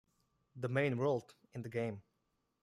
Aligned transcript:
The 0.55 0.67
main 0.67 0.97
world 0.97 1.35
in 1.53 1.61
the 1.61 1.69
game. 1.69 2.01